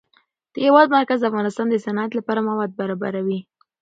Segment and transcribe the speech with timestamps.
[0.53, 3.39] د هېواد مرکز د افغانستان د صنعت لپاره مواد برابروي.